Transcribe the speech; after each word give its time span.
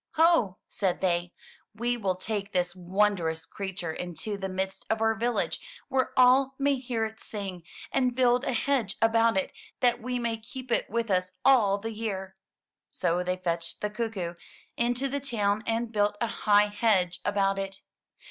*'Ho," 0.13 0.57
said 0.67 0.99
they, 0.99 1.31
*Ve 1.75 1.95
will 1.95 2.15
take 2.15 2.51
this 2.53 2.75
wondrous 2.75 3.45
creature 3.45 3.93
into 3.93 4.35
the 4.35 4.49
midst 4.49 4.83
of 4.89 4.99
our 4.99 5.13
village 5.13 5.59
where 5.89 6.11
all 6.17 6.55
may 6.57 6.77
hear 6.77 7.05
it 7.05 7.19
sing, 7.19 7.61
and 7.91 8.15
build 8.15 8.43
a 8.43 8.51
hedge 8.53 8.95
about 8.99 9.37
it, 9.37 9.51
that 9.79 10.01
we 10.01 10.17
may 10.17 10.37
keep 10.37 10.71
it 10.71 10.89
with 10.89 11.11
us 11.11 11.33
all 11.45 11.77
the 11.77 11.91
year." 11.93 12.35
So 12.89 13.21
they 13.23 13.37
fetched 13.37 13.81
the 13.81 13.91
cuckoo 13.91 14.33
into 14.75 15.07
the 15.07 15.19
town 15.21 15.61
and 15.67 15.91
built 15.91 16.17
a 16.19 16.25
high 16.49 16.65
hedge 16.69 17.19
about 17.23 17.59
it. 17.59 17.81